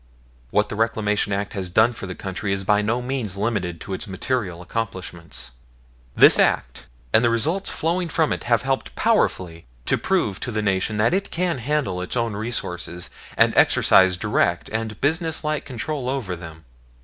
[0.49, 3.93] What the Reclamation Act has done for the country is by no means limited to
[3.93, 5.51] its material accomplishment.
[6.15, 10.63] This Act and the results flowing from it have helped powerfully to prove to the
[10.63, 16.09] Nation that it can handle its own resources and exercise direct and business like control
[16.09, 16.65] over them.